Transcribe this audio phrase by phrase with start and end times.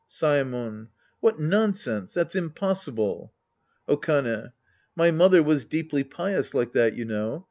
[0.09, 0.87] Saemon.
[1.19, 2.15] What nonsense!
[2.15, 3.33] That's impossible.
[3.87, 4.51] Okane.
[4.95, 7.39] My mother was deeply pious like that, you know.